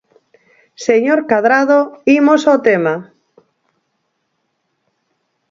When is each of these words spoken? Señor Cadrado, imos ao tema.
Señor 0.87 1.19
Cadrado, 1.29 1.79
imos 2.19 2.41
ao 2.45 2.57
tema. 2.67 2.95